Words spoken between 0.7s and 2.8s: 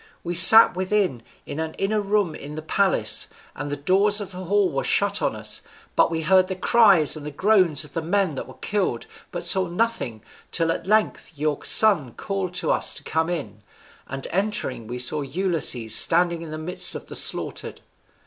within, in an inner room in the